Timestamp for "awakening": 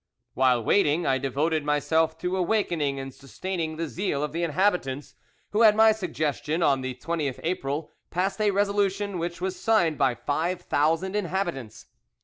2.35-2.99